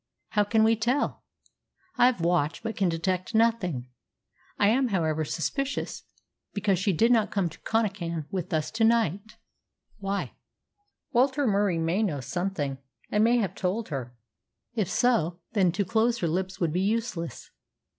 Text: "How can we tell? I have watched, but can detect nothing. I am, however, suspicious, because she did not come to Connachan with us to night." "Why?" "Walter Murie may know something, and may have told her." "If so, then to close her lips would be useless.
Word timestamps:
"How 0.29 0.43
can 0.43 0.63
we 0.63 0.75
tell? 0.75 1.25
I 1.95 2.07
have 2.07 2.21
watched, 2.21 2.63
but 2.63 2.75
can 2.75 2.89
detect 2.89 3.35
nothing. 3.35 3.85
I 4.57 4.69
am, 4.69 4.87
however, 4.87 5.23
suspicious, 5.23 6.05
because 6.55 6.79
she 6.79 6.91
did 6.91 7.11
not 7.11 7.29
come 7.29 7.49
to 7.49 7.59
Connachan 7.59 8.25
with 8.31 8.51
us 8.51 8.71
to 8.71 8.83
night." 8.83 9.37
"Why?" 9.99 10.31
"Walter 11.13 11.45
Murie 11.45 11.77
may 11.77 12.01
know 12.01 12.19
something, 12.19 12.79
and 13.11 13.23
may 13.23 13.37
have 13.37 13.53
told 13.53 13.89
her." 13.89 14.15
"If 14.73 14.89
so, 14.89 15.39
then 15.51 15.71
to 15.73 15.85
close 15.85 16.17
her 16.17 16.27
lips 16.27 16.59
would 16.59 16.73
be 16.73 16.81
useless. 16.81 17.51